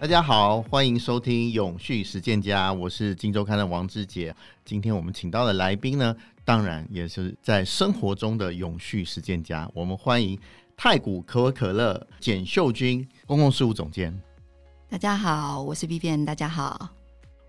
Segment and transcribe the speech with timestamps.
[0.00, 4.32] 大家好，欢迎收听永续实践家，我是金周刊的王志杰。
[4.64, 6.14] 今天我们请到的来宾呢，
[6.44, 9.68] 当然也是在生活中的永续实践家。
[9.74, 10.38] 我们欢迎
[10.76, 14.16] 太古可口可乐简秀君公共事务总监。
[14.88, 16.24] 大家好，我是 Vivian。
[16.24, 16.97] 大家好。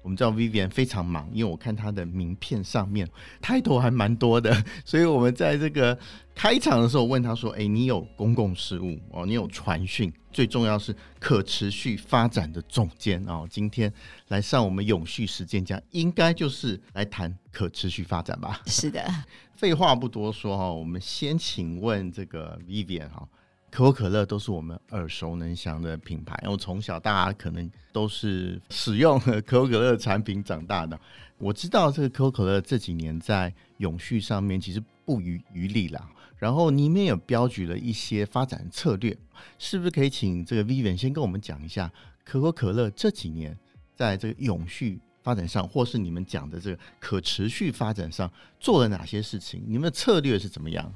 [0.01, 3.07] 我们知道 Vivian 非常忙，因为我看他的名片上面
[3.41, 5.97] title 还蛮多的，所以我们在这个
[6.33, 13.45] 开场的时候问他说：“哎，你有公共事务哦，你有传讯，最重要是可持续发展的总监哦。
[13.49, 13.91] 今天
[14.29, 19.05] 来上我们永续实践家，应该就是来谈可持续发展吧？”是的。
[19.55, 23.27] 废话不多说哈，我们先请问这个 Vivian 哈。
[23.71, 30.99] 可口可乐都是我们耳熟能详的品牌，然后从小大家可能都是使用 可口可乐产品长大的。
[31.37, 36.09] 我知道这个可口可乐这几年在永续上面其实不遗余力啦。
[36.37, 39.17] 然后里面有标举了一些发展策略，
[39.57, 41.91] 是不是可以请这个 Vivian 先跟我们讲一下
[42.23, 43.57] 可口可乐这几年
[43.93, 49.61] 在这个永续发展上，或是你们讲的这个可持续发展上做了哪些事情？
[49.67, 50.93] 你们的策略是怎么样？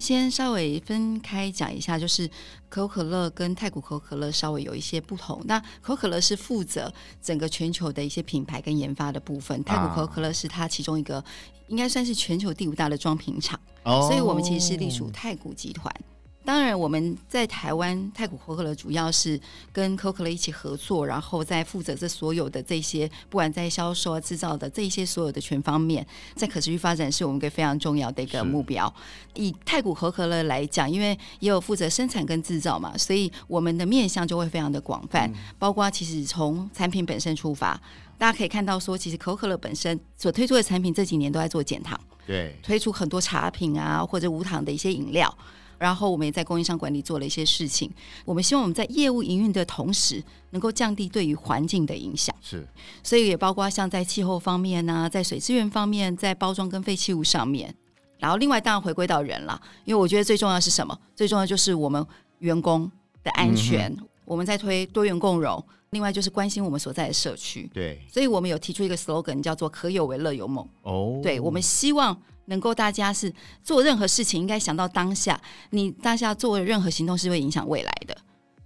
[0.00, 2.28] 先稍微分开讲一下，就是
[2.68, 5.40] 可口可乐跟太古可口可乐稍微有一些不同。
[5.44, 11.22] 那可口可乐是负责整个全球的一些品牌跟研发的部分，太古可口可乐是它其中一个，
[11.68, 15.94] 应该算是全球第五大的装瓶厂，哦，所以我们其实是隶属太古集团。
[16.42, 19.38] 当然，我们在台湾太古可口可乐主要是
[19.72, 28.92] 跟可口可乐一起合作，然后在负责这所有的这些，不管在销售啊、制造的这一些所有的全方面，在可持续发展是我们一个非常重要的一个目标。
[29.34, 37.80] 以太古可口可乐来讲，因为也有负责生产跟制造嘛，所以我们的面向就会非常的广泛，嗯、包括其实从产品本身出发，
[38.18, 45.32] 大家可以看到说，其实可口可乐本身所推出的产品这几年都在做减糖，对，推出很多茶品啊或者无糖的一些饮料。
[45.80, 47.90] 然后我们也在供应商管理做了一些事情。
[48.26, 52.36] 我们希望我们在业务营运的同时，能够降低对于环境的影响。
[52.42, 52.68] 是，
[53.02, 57.74] 所以也包括像在气候方面呢、啊，在水资源方面，在包装跟废弃物上面。
[58.18, 60.94] 然后另外当然回归到人了，因为我觉得最重要是什么？
[61.16, 62.06] 最重要就是我们
[62.40, 62.90] 员工
[63.24, 63.90] 的安全。
[63.90, 67.70] 嗯、我们在推多元共融，另外就是关心我们所在的社区。
[67.72, 70.68] 对，所以我们有提出一个 slogan 叫做“可有为乐有梦”。
[70.84, 72.14] 哦，对，我们希望。
[72.50, 75.40] 能够大家是做任何事情，应该想到当下，
[75.70, 78.16] 你当下做的任何行动是会影响未来的。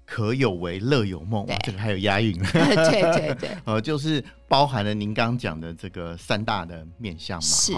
[0.06, 2.36] 可有为乐有梦，这个还有押韵。
[2.52, 2.74] 对
[3.12, 7.42] 对对，呃， 就是包含了您刚讲的这个三大的面向嘛。
[7.42, 7.72] 是。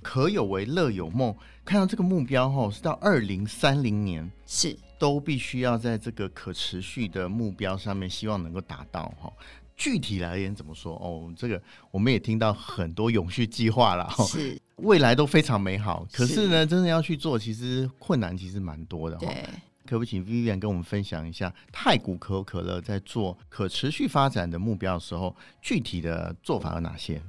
[0.00, 1.32] 可有为乐有梦，
[1.64, 9.32] 看到这个目标哈，是到二零三零年是都必须要在这个可持续的目标上面，希望能够达到哈。
[9.76, 10.94] 具体来言怎么说？
[10.96, 11.60] 哦，这个
[11.90, 14.60] 我们也听到很多永续计划了，是。
[14.76, 19.16] 未来都非常美好，可是呢，是真的要去做，其实困难其实蛮多的。
[19.16, 19.44] 对，
[19.86, 27.22] 可不请 Vivian 跟我们分享一下太古可口可乐在做可持续发展的目标的时候，具体的做法有哪些？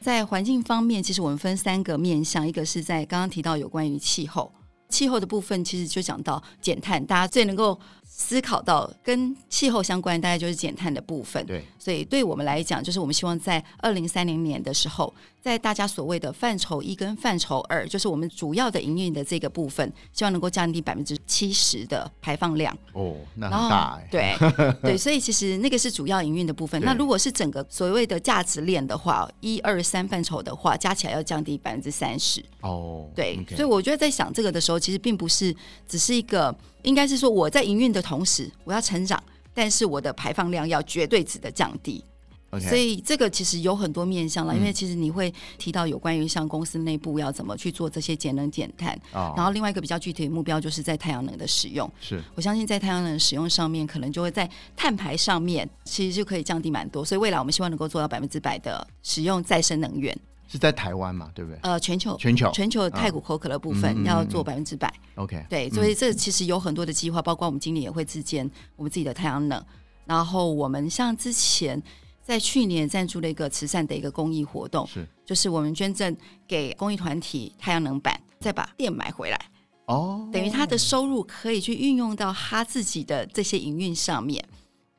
[0.00, 4.50] 在环境方面，其实我们分三个面向，一个是在刚刚提到有关于气候，
[4.88, 7.78] 气候的部分其实就讲到减碳，大家最能够。
[8.10, 11.44] 思考到跟气候相关，大概就是减碳的部分。
[11.46, 22.76] 对，所以对我们来讲，就是我们希望在二零三零年的时候，在大家所谓的范畴一跟范畴二，就是我们主要的营运的这个部分，希望能够降低百分之七十的排放量。
[22.92, 24.08] 哦，那很大哎。
[24.10, 24.34] 对
[24.82, 26.80] 对，所以其实那个是主要营运的部分。
[26.82, 32.44] 那如果是整个所谓的价值链的话，一二三范畴的话，加起来要降低百分之三十。
[32.62, 33.54] 哦，对，okay.
[33.54, 35.54] 所以我觉得在想这个的时候，其实并不是
[35.86, 36.52] 只是一个。
[36.88, 39.22] 应该是说，我在营运的同时，我要成长，
[39.52, 42.02] 但是我的排放量要绝对值的降低。
[42.50, 42.66] Okay.
[42.66, 48.98] 所以这个其实有很多面向了，因为其实你会提到有关于像公司内部要怎么去做这些节能减碳。
[49.12, 49.34] 哦。
[49.36, 51.86] 然后另外一个比较具体的目标，就是在太阳能的使用。
[52.00, 52.18] 是。
[52.34, 57.04] 我相信在太阳能使用上面，可能就会在碳排上面，其实就可以降低蛮多。
[57.04, 60.18] 所以未来我们希望能够做到百分之百的使用再生能源。
[60.48, 61.60] 是在台湾嘛，对不对？
[61.62, 64.92] 呃，全球，全球，全球的太古可口可乐部分要做百分之百。
[65.16, 69.62] OK，对，所以这其实有很多的计划，包括我们今年也会自建我们自己的太阳能。
[70.06, 71.80] 然后我们像之前
[72.22, 76.16] 在去年赞助了一个慈善的一个公益活动，是，就是我们捐赠
[76.46, 79.38] 给公益团体太阳能板，再把电买回来。
[79.84, 84.42] 哦，等于他的收入可以去运用到他自己的这些营运上面。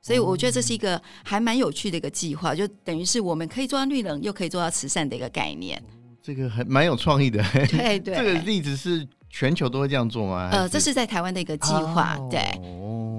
[0.02, 5.82] 所以我觉得这是一个还蛮有趣的一个计划，就等于是我们可以做到绿能，又可以做到慈善的一个概念。
[6.22, 7.44] 这个还蛮有创意的。
[7.70, 10.50] 对对，这个例子是全球都会这样做吗？
[10.52, 12.16] 呃，这是在台湾的一个计划。
[12.18, 12.42] 哦、对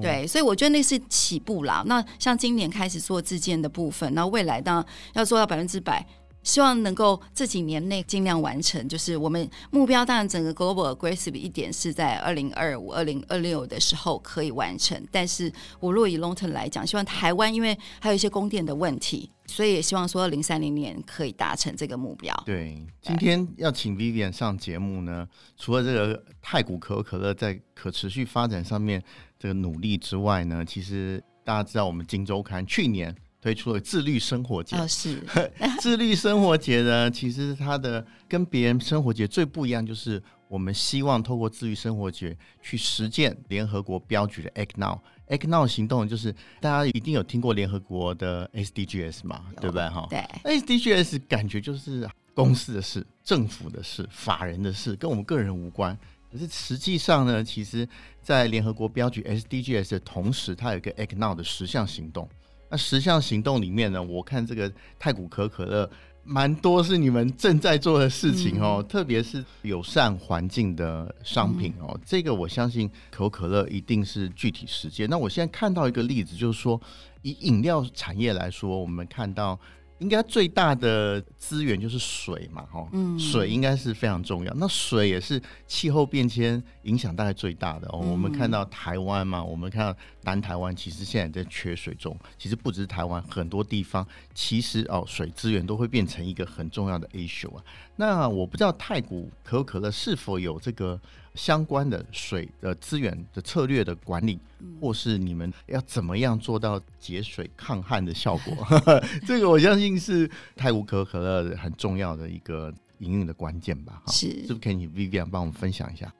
[0.00, 1.82] 对，所以我觉得那是起步啦。
[1.86, 6.06] 那像今年开始做自建的部分，那未来当然要做到百分之百，
[6.42, 8.88] 希望能够这几年内尽量完成。
[8.88, 15.00] 就是我们目标，当然整个 global aggressive 一点是在二零二五、二零二六的时候可以完成。
[15.10, 22.34] 但是我若以 long term 来讲，希望台湾因为还有一些供电的问题，所以也希望说二零三零年可以达成这个目标。
[22.46, 29.02] 对，今天要请 Vivian 上节目呢，除了这个太古可口可乐在可持续发展上面
[29.38, 33.14] 这个努力之外呢，其实大家知道我们金周刊去年。
[33.40, 35.22] 推出了自律生活节，哦，是
[35.80, 45.00] 自律生活节呢，其实它的跟别人生活节最不一样，就是我们希望透过自律生活节去实践联合国标举的 Act Now。
[45.28, 50.06] Act Now 行动就是大家一定有听过联合国的 SDGs 嘛，对不对哈？
[50.10, 55.96] 对，SDGs 感觉就是公司的事、政府的事、法人的事，跟我们个人无关。
[56.32, 57.88] 可是实际上呢，其实
[58.20, 62.28] 在联合国标举 SDGs 的同时，它有一个 Act Now 的十项行动。
[62.70, 65.90] 那十项行动里面呢，我看这个太古可可乐
[66.24, 75.08] 蛮多是你们正在做的事情哦，嗯、特别是友善环境的商品哦，嗯、这个我相信可口可乐一定是具体实践。
[75.10, 76.80] 那我现在看到一个例子，就是说
[77.22, 79.58] 以饮料产业来说，我们看到。
[80.00, 82.88] 应该最大的资源就是水嘛，哈，
[83.18, 84.54] 水应该是非常重要。
[84.54, 87.98] 那水也是气候变迁影响大概最大的哦。
[87.98, 92.16] 我们看到台湾嘛，我们看到南台湾，其实现在在缺水中。
[92.38, 97.64] 其实不只是台湾，很多地方其实哦，水资源都会变成一个很重要的 issue 啊。
[97.96, 101.00] 那我不知道太古可口可乐是否有这个。
[101.36, 104.36] 相关的水的资源的策略的管理，
[104.80, 108.66] 或是你们要怎么样做到节水抗旱的效果？
[109.24, 114.02] 这个我相信是太古可口可乐很重要的一个营运的关键吧。
[114.08, 116.12] 是，是不是可以你 Vivian 帮我们分享一下？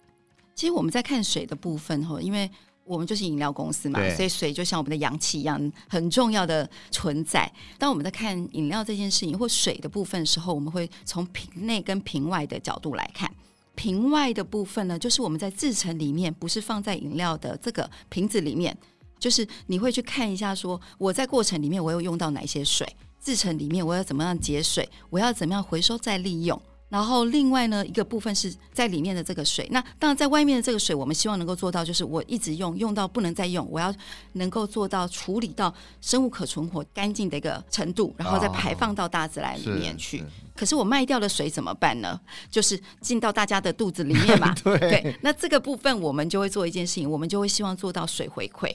[0.55, 2.49] 其实我们在看水的部分哈，因为
[2.91, 7.49] 我们就是饮料公司嘛，所以水就像我们的氧气一样很重要的存在。
[7.79, 13.31] 当我们在看饮料这件事情或水的部分的时候，我们会从瓶内跟瓶外的角度来看。
[13.77, 18.77] 瓶外的部分呢，就是我们在制成里面，不是放在饮料的这个瓶子里面，
[19.21, 22.85] 就是你会去看一下，说我在过程里面我有用到哪些水，
[23.23, 26.61] 制成里面我要怎么样节水，我要怎么样回收再利用。
[26.91, 33.95] 然后另外呢，一个部分是在里面的这个水，那当然在外面的这个水，我们希望能够做到，就是我一直用，用到不能再用，我要
[34.33, 40.21] 能够做到处理到生物可存活干净的一个程度，然后再排放到大自然里面去。
[40.21, 40.25] 哦、
[40.57, 42.21] 可是我卖掉的水怎么办呢？
[42.51, 44.53] 就是进到大家的肚子里面嘛。
[44.65, 48.75] 对，对，那这个部分我们就会做一件事情，我们就会希望做到水回馈。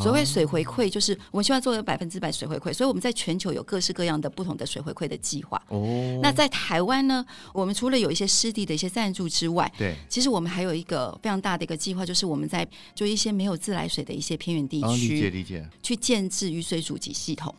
[0.00, 5.60] 所谓水回馈，就是我们希望做到百分之百水回馈，所以我们在全球有各式各样的不同的水回馈的计划。
[5.68, 17.54] 哦，那在台湾呢，我们除了有一些湿地的一些赞助之外，对，其实我们还有一个非常大的一个计划，就是我们在就一些没有自来水的一些偏远地区，哦，理解理解，去建置雨水阻击系统。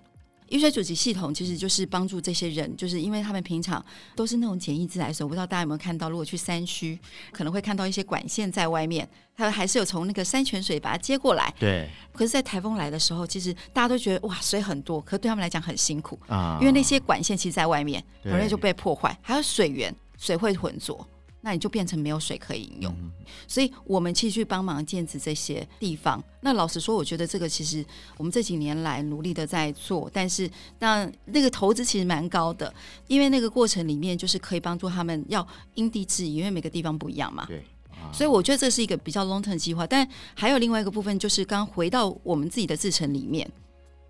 [0.50, 3.84] 雨水阻击系统其实就是帮助这些人，就是因为他们平常
[4.16, 7.00] 都是那种简易自来水，我不知道大家有没有看到，如果去山区，
[7.32, 11.54] 可能会看到一些管线在外面，它还是有从那个山泉水把它接过来。
[11.60, 11.90] 对。
[12.14, 21.08] 可是，在台风来的时候，其实大家都觉得哇，水很多，可是对他们来讲很辛苦啊，因为那些管线其实在外面，很容易就被破坏，还有水源，水会浑浊。
[21.46, 23.12] 那你就变成没有水可以饮用，嗯、
[23.50, 26.24] 所以我们继续帮忙建置这些地方。
[26.40, 27.86] 那老实说，我觉得这个其实
[28.16, 30.50] 我们这几年来努力的在做，但是
[30.80, 32.74] 那那个投资其实蛮高的，
[33.08, 35.46] 因为那个过程里面就是可以帮助他们要
[35.76, 37.46] 因地制宜，因为每个地方不一样嘛。
[37.46, 37.58] 对，
[37.92, 39.86] 啊、所以我觉得这是一个比较 long term 计划。
[39.86, 43.52] 但还有另外一个部分，就是刚回到我们自己的制程里面，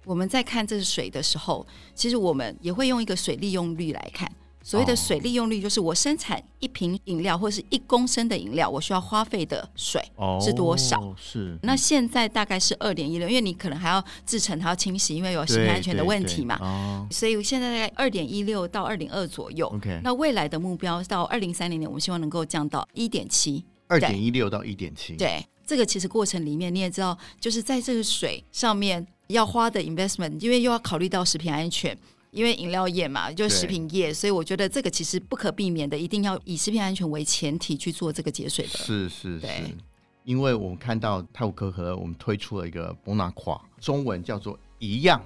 [0.05, 1.65] 我们在看这个水的时候，
[1.95, 4.31] 其实我们也会用一个水利用率来看。
[4.63, 10.01] 所谓的水利用率，就是我生产一瓶饮料或者是一公升的饮料，我需要花费的水
[10.41, 11.01] 是多少？
[11.01, 11.57] 哦、是。
[11.63, 16.57] 那现在大概是二点一六，因为你可能还要制成，还要清洗，因为有食品安全的问题嘛。
[16.61, 17.05] 哦。
[17.11, 19.67] 所以现在大概二点一六到二点二左右。
[19.67, 19.99] OK。
[20.01, 23.65] 那未来的目标到二零三零年，我们希望能够降到一点七。
[23.87, 25.17] 二点一六到一点七。
[25.17, 31.95] 对，这个其实过程里面你也知道，就是在这个水上面要花的 investment，因为又要考虑到食品安全。
[32.33, 38.71] 因为饮料业嘛，就是食品业，所以我觉得这个其实不可避免的，一定要以食品安全为前提去做这个节水的。
[38.71, 39.75] 是是是，对
[40.23, 45.21] 因为我们看到太古可可，我们推出了一个 Bonaqua，中文叫做一样。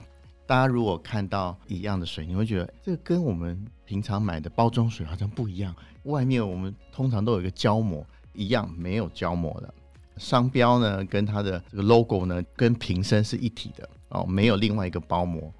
[0.45, 5.75] 大家如果看到一样的水，你会觉得这个跟我们平常买的包装水好像不一样。
[6.03, 9.73] 外面我们通常都有一个胶膜，一样没有胶膜的。
[10.17, 15.53] 商标呢，跟它的这个 logo 呢，跟瓶身是一体的哦，没有另外一个包膜。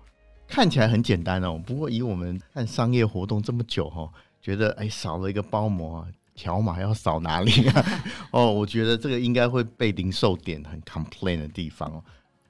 [0.48, 4.10] 看起来很简单哦，不过以我们看商业活动这么久哈，
[4.42, 7.86] 觉得哎少了一个包膜，条码要扫哪里啊？
[8.32, 12.04] 哦，我觉得这个应该会被零售点很 complain 的地方哦。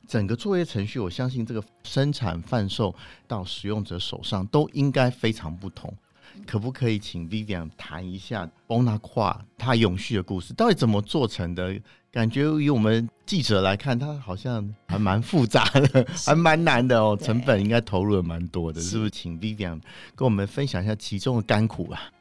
[0.07, 2.95] 整个作业程序，我相信这个生产贩售
[3.27, 5.93] 到使用者手上都应该非常不同。
[6.45, 11.79] 可不可以请 Vivian 谈一下 Bonaqua 它永续的故事，到底怎么做成的？
[12.09, 19.11] 感觉以我们记者来看，它好像还蛮复杂的， 还蛮难的哦，成本应该投入了蛮多的，是不是？
[19.11, 19.79] 请 Vivian
[20.15, 22.11] 跟我们分享一下其中的甘苦吧。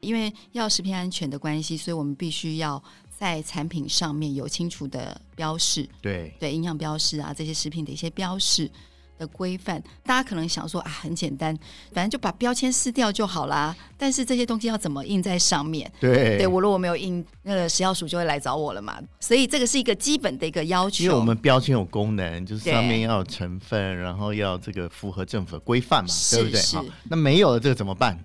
[0.00, 8.70] 因为要食品安全的关系，所以我们必须要在产品上面有清楚的标示，对对，营养标示啊，这些食品的一些标示
[9.18, 9.82] 的规范。
[10.04, 11.56] 大家可能想说啊，很简单，
[11.92, 13.74] 反正就把标签撕掉就好啦。
[13.96, 15.90] 但是这些东西要怎么印在上面？
[16.00, 18.98] 对，对我如果没有印，那个食药署就会来找我了嘛。
[19.20, 21.04] 所以这个是一个基本的一个要求。
[21.04, 26.60] 因为我们标签有功能，就是上面要有成分，然后要这个符合政府的规范嘛，对不对？
[26.74, 28.18] 好，那没有了这个怎么办？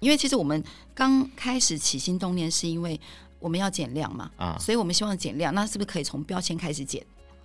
[0.00, 0.62] 因为其实我们
[0.94, 3.00] 刚开始起心动念，是因为
[3.38, 7.02] 我们要减量嘛，啊，所以我们希望减量，那是不是可以从标签开始减？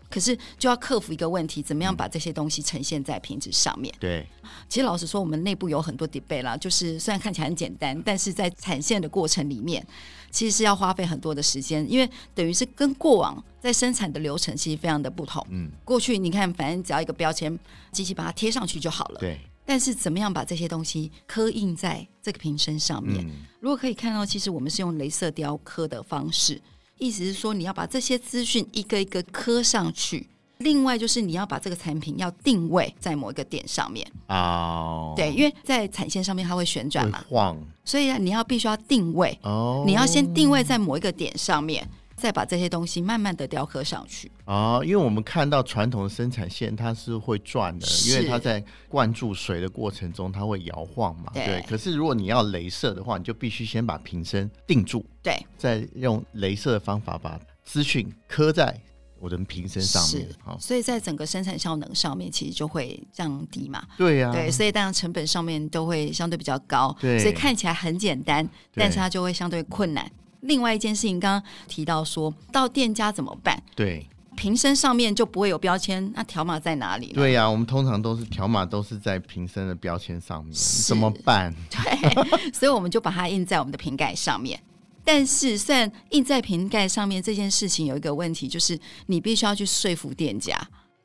[0.09, 3.93] 可是就要克服一个问题，怎么样把这些东西呈现在瓶子上面？
[3.99, 4.27] 对，
[4.67, 9.85] 其实老实说，我们内部有很多 debate 啦，就是虽然看起来很简单，但是在产线的过程里面，
[10.31, 15.45] 其实是要花费很多的时间，因为等于是跟过往在生产的流程其实非常的不同。
[15.49, 17.57] 嗯，过去你看，反正只要一个标签，
[17.91, 19.19] 机器把它贴上去就好了。
[19.19, 19.39] 对。
[19.65, 23.23] 但是怎么样把这些东西刻印在这个瓶身上面？
[23.23, 26.59] 嗯、如果可以看到，其实我们是用镭射雕刻的方式，
[27.00, 30.27] 意思是说你要把这些资讯一个一个刻上去。
[30.60, 41.88] 另外就是你要把这个产品要定位在某一个点上面哦，对，因为在产线上面它会旋转嘛，晃，所以你要必须要定位哦，你要先定位在某一个点上面。
[42.19, 51.31] 再把这些东西慢慢的雕刻上去啊，因为我们看到传统的生产线它是会转的，因为它在灌注水的过程中它会摇晃嘛。
[51.33, 51.65] 对，对。
[51.67, 58.79] 可是如果你要镭射的话，你就必须先把瓶身定住，对，再用镭射的方法把资讯刻在
[59.19, 60.27] 我的瓶身上面。
[60.43, 63.83] 好，所以在整个生产效能上面其实就会降低嘛。
[63.97, 66.95] 对呀、啊，对，所以当然成本上面都会相对比较高。
[66.99, 70.09] 对，所以看起来很简单，但是它就会相对困难。
[70.41, 73.62] 另外一件事情，刚刚提到说到店家怎么办？
[73.75, 77.13] 对，瓶身上面就不会有标签，那条码在哪里呢？
[77.15, 81.53] 对呀、啊，我们通常都是条码都是在瓶身的标签上面，怎么办？
[81.69, 84.60] 对，所以我们就把它印在我们的瓶盖上面。
[85.03, 90.55] 但是，虽然印在瓶盖上面这件事情有一个问题，就是你必须要去说服店家，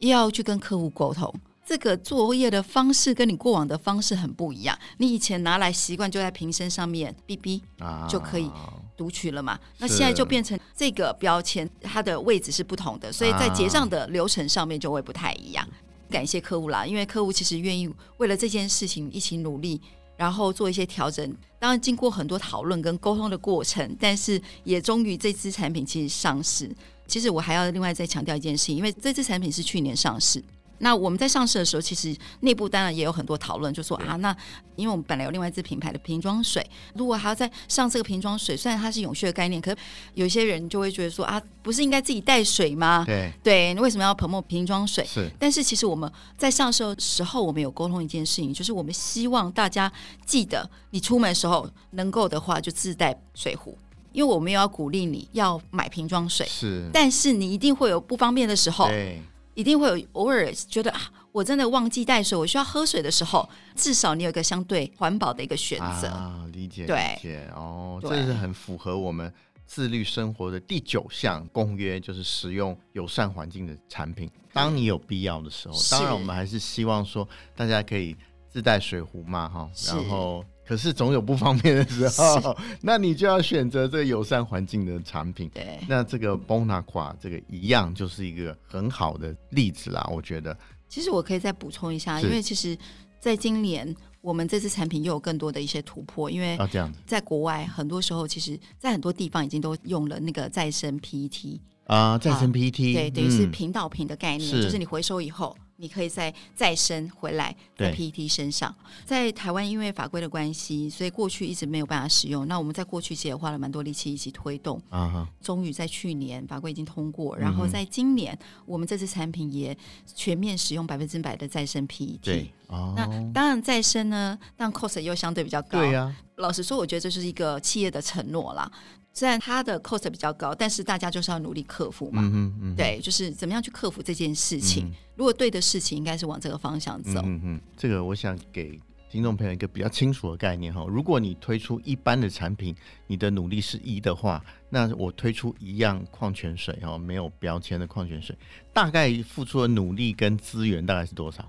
[0.00, 1.33] 要去跟客户沟通。
[1.64, 4.79] 这个作业的方式跟你过往的方式很不一样。
[4.99, 8.50] 你以前拿来习惯就在瓶身上面哔哔啊就可以。
[8.97, 9.59] 读取了嘛？
[9.79, 15.65] 那现在就变成这个标签，它的位置是不同的，所以在结账的流程上面就会不太一样。
[15.67, 15.75] 啊、
[16.11, 19.81] 感谢客户啦，因为客户其实愿意为了这件事情一起努力，
[20.17, 21.35] 然后做一些调整。
[21.59, 26.71] 当然经过很多讨论跟沟通的过程，但是也终于这支产品其实上市。
[27.07, 30.43] 其实我还要另外再强调一件事情，因为这支产品是去年上市。
[30.78, 34.37] 那我们在上市的时候，其实内部当然也有很多讨论，就说啊，那
[34.76, 36.64] 因为我们本来有另外一支品牌的瓶装水，
[36.95, 39.76] 如果还要再上这个瓶装水，虽然它是永续的概念，可是
[40.14, 43.04] 有些人就会觉得说啊，不是应该自己带水吗？
[43.07, 45.04] 对对，为什么要 promote 瓶装水？
[45.07, 45.31] 是。
[45.38, 49.90] 但是其实我们在上市的时候，我们有沟通一件事情，就是我们希望大家
[50.26, 53.78] 记得，你出门的时候能够的话就自带水壶，
[54.12, 56.90] 因为我们又要鼓励你要买瓶装水，是。
[56.93, 58.88] 但是你一定会有不方便的时候。
[58.88, 59.23] 对。
[59.54, 61.00] 一定会有偶尔觉得啊，
[61.32, 66.08] 我真的忘记带水，我需要喝水的时候，至少你有一个相对环保的一个选择。
[66.08, 69.32] 啊，理解，对，理解哦，这是很符合我们
[69.66, 74.30] 自律生活的第九项公约，就是使用友善环境的产品。
[74.52, 78.16] 当你有必要的时候，当然我们还是希望说大家可以
[78.49, 80.44] 自带水壶嘛，哈，然后。
[80.66, 85.50] 可是总有不方便的时候， 那你就要选择这个友善环境的产品。
[85.52, 90.56] 对，那这个 Bonaqua 这个一样就是一个很好的例子啦，我觉得。
[90.88, 92.76] 其实我可以再补充一下，因为其实
[93.21, 96.99] 在今年我们这次产品又有更多的一些突破，因为啊这样子。
[97.04, 105.54] 在国外很多时候，其实在很多地方已经都用了那个再生 PET 啊，再生 PET，对，等于是瓶倒瓶的概念，就是你回收以后。
[105.76, 112.47] 你可以再再生回来在 PET 身上，在台湾因为法规的关系，所以过去一直没有办法使用。
[112.47, 119.76] 那我们在过去其实也花了蛮多力气一起推动，啊，终于在去年法规已经通过，然后在今年我们这次产品也
[120.14, 122.21] 全面使用百分之百的再生 PET。
[122.21, 125.81] 对，那当然再生呢，但 cost 又相对比较高。
[125.81, 128.71] 对呀，老实说，我觉得这是一个企业的承诺啦。
[129.14, 132.21] 虽然它的 cost 比较高，但是大家就是要努力克服嘛。
[132.25, 134.87] 嗯嗯，对，就是怎么样去克服这件事情。
[134.87, 137.23] 嗯、如果对的事情，应该是往这个方向走。
[137.25, 138.78] 嗯嗯，这个我想给
[139.09, 140.85] 听众朋友一个比较清楚的概念哈。
[140.88, 142.75] 如果你推出一般的产品，
[143.06, 148.37] 你的努力是一的话，那我推出一样矿泉水哈，没有标签的矿泉水，
[148.73, 151.49] 大概付出的努力跟资源大概是多少？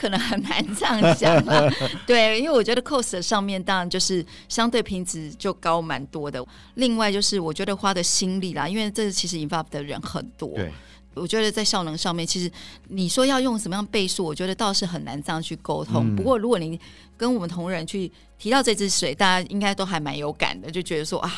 [0.00, 1.70] 可能很难这样讲了。
[2.06, 6.44] 对，因为我觉得 cost 上面当然就是相对品质就高蛮多的。
[6.76, 10.54] 另外就是我觉得花的心力啦，因为这其实 involve 的人很多。
[10.54, 10.72] 对。
[11.12, 12.48] 我觉得在效能上面，其实
[12.86, 16.06] 你说要用什么样倍数，我觉得倒是很难这样去沟通。
[16.06, 16.78] 嗯、不过，如果你
[17.16, 21.30] 跟我们同仁去提到这支水，大家应该都还蛮有感的，就觉得说啊，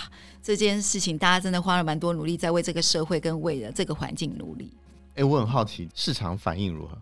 [0.43, 4.71] 这件事情大家真的花了蛮多努力，在为这个社会跟为了这个环境努力。
[5.15, 6.99] 哎、欸，我很好奇市场反应如何？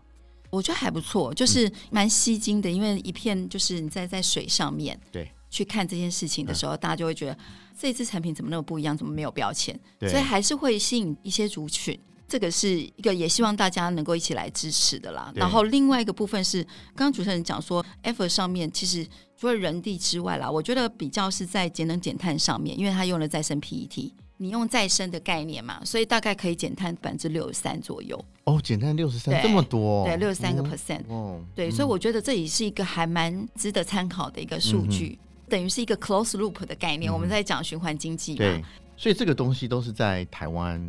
[0.51, 7.39] 我觉得还不错，就是蛮吸睛的，因为一片就是你在在水上面对去看这件事情的时候，大家就会觉得
[7.79, 9.79] 这支产品怎么那么不一样，怎么没有标签？
[10.01, 11.99] 所以还是会吸引一些族群。
[12.29, 15.33] 这个是一个也希望大家能够一起来支持的啦。
[15.35, 16.63] 然后另外一个部分是，
[16.95, 19.05] 刚刚主持人讲说，effort 上面其实
[19.37, 24.13] 除了人地之外啦，我觉得比较是在节能减碳上面，因为它用了再生 PET，
[24.43, 28.19] 你用再生的概念嘛，所以大概可以减碳百分之六十三左右。
[28.45, 30.07] 哦，减碳六十三这么多？
[30.07, 31.03] 对，六十三个 percent。
[31.09, 37.13] 哦，对，所以我觉得这也是一个还蛮值得参考的一个数据，嗯、等于是一个 close loop 的概念。
[37.13, 38.39] 嗯、我们在讲循环经济嘛。
[38.39, 38.65] 对。
[38.97, 40.81] 所以这个东西都是在台湾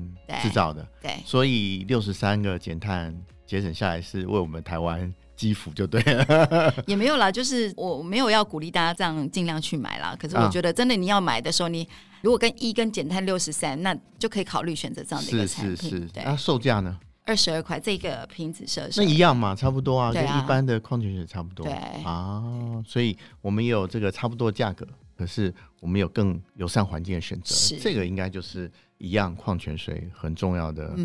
[0.41, 3.13] 制造的，对，对，所以六十三个减碳
[3.45, 6.71] 节省下来是为我们台湾积福就对了。
[6.85, 10.15] 也没有啦，就是我没有要鼓励大家这样尽量去买啦。
[10.19, 11.87] 可是我觉得真的你要买的时候，你
[12.21, 15.75] 如果跟一跟减碳六十三，那就可以考虑选择这样的一个产品。
[15.75, 16.23] 是是是，对。
[16.23, 16.95] 那售价呢？
[17.25, 21.65] 二十二块，这个瓶子设那一样嘛，差不多啊，跟一般的矿泉水差不多。
[21.65, 22.43] 对啊，
[22.85, 24.87] 所以我们也有这个差不多价格。
[25.17, 28.69] 可是我们有更友善环境的选择，是这个应该就是
[29.01, 30.95] 一样矿泉水很重要的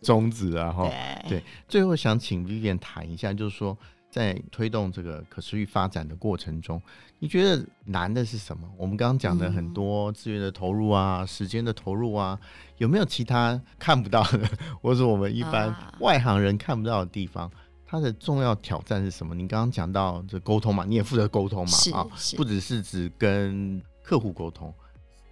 [0.00, 0.72] 宗旨啊！
[0.72, 3.76] 哈、嗯，对，最后想请 Vivian 谈一下，就是说
[4.10, 6.80] 在推动这个可持续发展的过程中，
[7.18, 8.66] 你觉得难的是什么？
[8.78, 12.40] 我们刚刚讲的很多资源的投入啊，嗯、时间的投入啊，
[12.78, 14.48] 有没有其他看不到的，
[14.80, 17.50] 或者我们一般外行人看不到的地方？
[17.84, 19.34] 它的重要挑战是什么？
[19.34, 24.72] 你刚刚讲到这沟通嘛，你也负责沟通嘛，啊，不只是指跟客户沟通，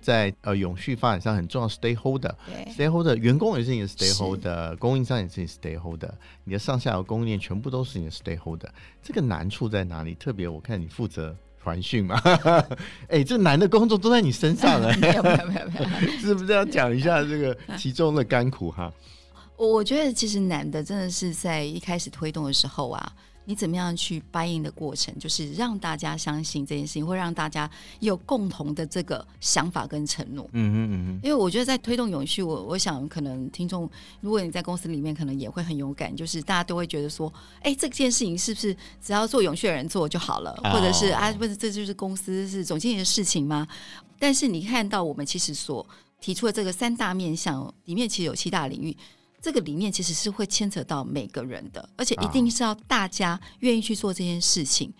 [0.00, 6.10] 在呃永续发展上很重要，stakeholder，stakeholder，员工也是你的 stakeholder，供应商也是你 stakeholder，
[6.44, 8.68] 你的上下游供应链全部都是你的 stakeholder，
[9.02, 10.14] 这个难处在哪里？
[10.14, 12.18] 特别我看你负责传讯嘛，
[13.08, 18.90] 哎、欸，这难的工作都在你身上 了，没有没有没有没有，是不是要讲一下这个 其中的甘苦哈？
[19.56, 23.12] 我觉得其实难的真的是在一开始推动的时候啊，
[23.50, 30.48] 你怎么样去 buy in 的过程，就是让大家相信这件事情，会让大家有共同的这个想法跟承诺。
[30.52, 31.20] 嗯嗯嗯。
[31.20, 43.66] 因为我觉得在推动永续，我我想可能听众，如果你在公司里面，可能也会很勇敢，就是大家都会觉得说，哎，这件事情是不是只要做永续的人做就好了，或者是啊，不是这就是公司是总经理的事情吗？
[44.16, 45.84] 但是你看到我们其实所
[46.20, 48.96] 提出的这个三大面向里面，其实有七大领域。
[49.40, 54.92] 这个里面其实是会牵扯到每个人的，而且一定是要大家愿意去做这件事情，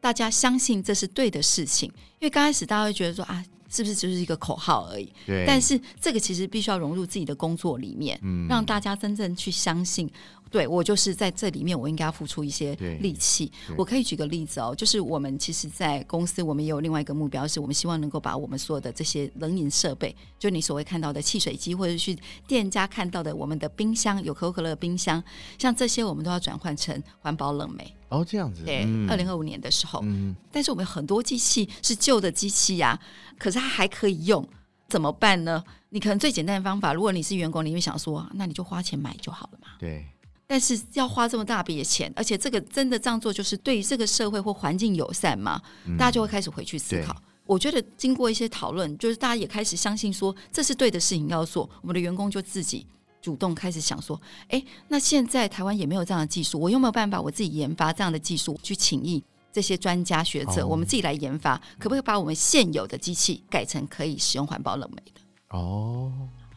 [0.00, 1.90] 大家相信这是对的事情。
[2.18, 5.12] 因为刚开始大家会觉得说啊，是不是就是一个口号而已？
[5.26, 5.44] 对。
[5.46, 10.10] 但是这个其实必须要融入自己的工作里面，嗯，让大家真正去相信。
[10.56, 13.52] 对，我就是在这里面，我应该要付出一些力气。
[13.76, 25.22] 我可以举个例子哦，就是我们其实，在公司，我们也有另外一个目标，是我们希望能够把我们所有的这些冷饮设备，就你所谓看到的汽水机，或者去店家看到的我们的冰箱，有可口可乐冰箱，
[25.58, 27.94] 像这些，我们都要转换成环保冷媒。
[28.08, 28.62] 哦，这样子。
[28.62, 30.00] 对，二零二五年的时候。
[30.04, 30.34] 嗯。
[30.50, 32.98] 但是我们有很多机器是旧的机器呀，
[33.38, 34.48] 可是它还可以用，
[34.88, 35.62] 怎么办呢？
[35.90, 39.68] 你可能最简单的方法，如果你是员工，你会想说，那你就花钱买就好了嘛。
[39.78, 40.06] 对。
[40.48, 45.60] 但是要花这么大笔的钱，而且这个真的这样做就是对于这个社会或环境友善吗？
[45.86, 47.14] 嗯、大家就会开始回去思考。
[47.44, 51.68] 我觉得经过一些讨论，就是大家也开始相信说这是对的事情要做。
[51.80, 52.86] 我们的员工就自己
[53.20, 65.20] 主动开始想说：哎，那现在台湾也没有这样的技术，我有没有办法我自己研发这样的技术，去请益这些专家学者，哦、我们自己来研发，可不可以把我们现有的机器改成可以使用环保冷媒的？
[65.50, 66.12] 哦。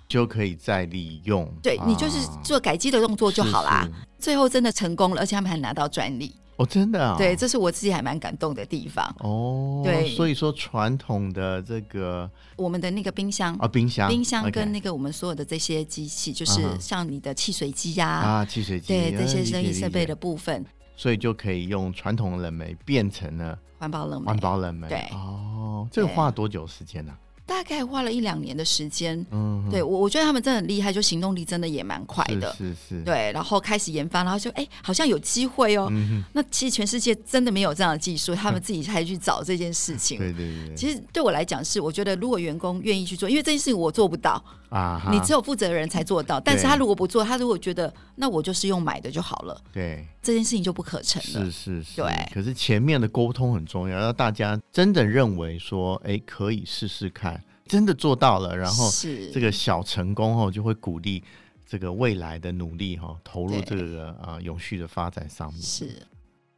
[0.10, 3.84] 就可以再利用，对、啊、你就是做改机的动作就好啦。
[3.84, 4.08] 是是。
[4.18, 6.36] 最后真的成功了，而且他们还拿到专利。
[6.58, 7.16] 哦，真的啊！
[7.18, 9.16] 对，这是我自己还蛮感动的地方。
[9.20, 9.82] 哦。
[9.82, 20.66] 对，所以说传统的这个我们的那个冰箱啊、哦，冰箱，冰箱跟那个我们所有的这些机器，就是像你的汽水机呀啊，汽水机，对这些生意设备的部分，
[20.98, 24.90] 所以就可以用传统的冷媒变成了环保冷媒，环保冷媒。
[24.90, 25.08] 对。
[25.14, 27.29] 哦，这个花了多久时间呢、啊？
[27.50, 35.88] 大概花了一两年的时间，嗯，对我我觉得他们真的很厉害，就行动力真的也蛮快的，是是，是，对，然后开始研发，然后就哎，好像有机会哦。
[35.90, 40.20] 嗯、那其实全世界真的没有这样的技术，他们自己才去找这件事情。
[40.20, 40.76] 对对对。
[40.76, 46.40] 其实对我来讲是，我觉得如果员工愿意去做，因为这件事情我做不到啊，你只有负责人才做到。
[46.40, 51.46] 但是他如果不做，他如果觉得那我就是用买的就好了，对，这件事情就不可成了。
[51.46, 52.02] 是是是。
[52.02, 52.30] 对。
[52.34, 57.44] 可是前面的沟通很重要，让大家真的认为说，哎，可以试试看。
[57.68, 58.90] 真的做到了，然后
[59.32, 61.24] 这个小成功后就会鼓励
[61.68, 65.62] 这个未来的努力哈，投入这个啊、呃、永续的发展上面。
[65.62, 66.02] 是，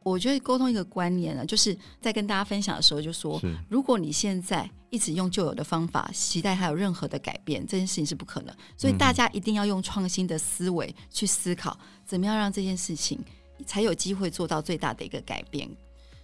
[0.02, 8.54] 我觉得沟通一个观念呢，就是在跟大家分享的时候就说，如果你现在一直用旧有的方法，期待还有任何的改变，这件事情是不可能。
[8.76, 13.18] 所以大家一定要用创新的思维去思考，怎么样让这件事情
[13.66, 15.68] 才有机会做到最大的一个改变。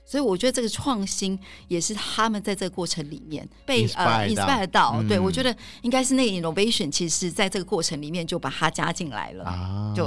[0.04, 1.38] 所以我觉得这个创新
[1.68, 9.44] 也是他们在这个过程里面被 Inspired 呃 inspire 到，嗯、对我觉得应该是那个 innovation，其实是在这个过程里面就把它加进来了。
[9.44, 10.06] 啊，对，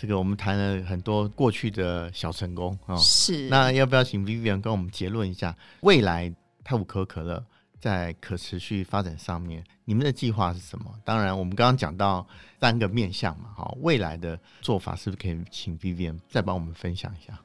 [0.00, 3.48] 这个我们谈了很多过去的小成功啊，哦、是。
[3.48, 6.32] 那要不要请 Vivian 跟我们结论一下，未来
[6.62, 7.44] 太古可口可乐
[7.80, 10.94] 在可持续发展上面，你们的计划是什么？
[11.04, 12.24] 当然，我们刚刚讲到
[12.60, 17.36] 三个面向嘛，好，未来的做法是不是可以请 Vivian 再帮我们分享一下？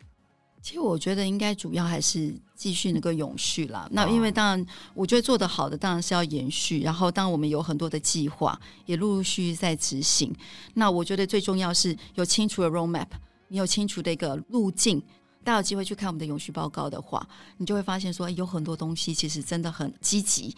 [0.63, 3.85] 其实我觉得应该主要还是继续能够永续啦。
[3.91, 6.79] 那因为当然，我觉得做得好的当然是要延续。
[6.79, 10.33] 然后，当我们有很多的计划，也陆陆续续在执行。
[10.75, 13.07] 那我觉得最重要是有清楚的 roadmap，
[13.49, 15.03] 你有清楚的一个路径。
[15.43, 17.25] 大家有机会去看我们的永续报告的话，
[17.57, 20.55] 你就会发现说，有很多东西其实真的很积极，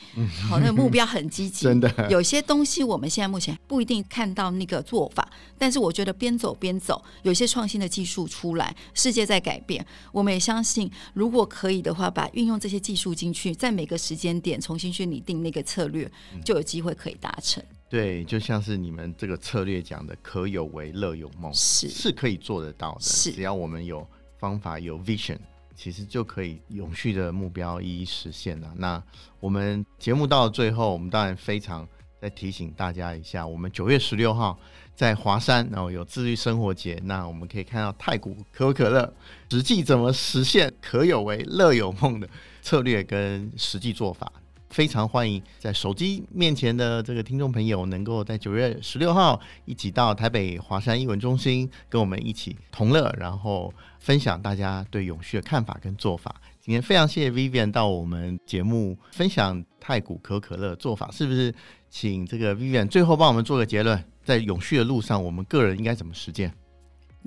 [0.47, 1.65] 好，那个目标很积极。
[1.65, 16.09] 真的，有些东西我们现在目前不一定看到那个做法，但是我觉得边走边走，有些创新的技术出来，世界在改变，我们也相信，如果可以的话，把运用这些技术进去，在每个时间点重新去拟定那个策略，
[16.43, 17.63] 就有机会可以达成。
[17.89, 21.89] 对，就像是你们这个策略讲的，可有为乐有梦，是。
[21.89, 23.31] 是可以做得到的，是。
[23.31, 24.05] 只要我们有。
[24.37, 25.37] 方法有 vision，
[25.75, 28.73] 其实就可以永续的目标一一实现了。
[28.77, 29.01] 那
[29.39, 31.87] 我们节目到了最后，我们当然非常
[32.21, 34.59] 再提醒大家一下，我们九月十六号
[34.95, 39.13] 在华山，然后有自律生活节，那我们可以看到太古可口可乐
[39.49, 42.29] 实际怎么实现可有为乐有梦的
[42.61, 44.31] 策略跟实际做法。
[44.75, 56.35] 非常欢迎在手机面前的这个听众朋友，能够在九月十六号一起到台北华山艺文中心，跟我们一起同乐，然后分享大家对永续的看法跟做法。
[56.59, 61.55] 今天非常谢谢 Vivian 到我们节目分享太古可可乐做法，是不是？
[61.89, 66.53] 请这个 Vivian 最后帮我们做个结论，在永续的路上，我们个人应该怎么实践？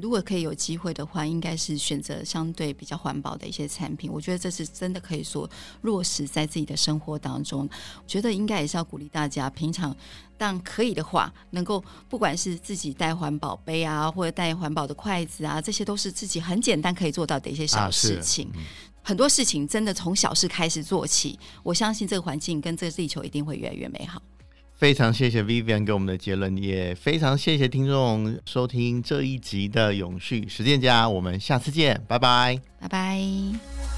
[0.01, 4.11] 如果可以有机会的话，应该是选择相对比较环保的一些产品。
[4.11, 5.49] 我觉得这是真的可以说
[5.83, 7.69] 落实在自己的生活当中。
[7.97, 9.95] 我觉得应该也是要鼓励大家，平常
[10.37, 18.49] 但可以的话，能够不管是自己带环保杯啊，或者带环保的筷子啊，这些都是自己很简单可以做到的一些小事情。
[18.55, 18.63] 啊，
[19.03, 24.23] 很多事情真的从小事开始做起，我相信这个环境跟这个地球一定会越来越美好。
[24.79, 33.98] 非常谢谢 Vivian 给我们的结论，也非常谢谢听众收听这一集的永续实践家，我们下次见，拜拜，拜拜。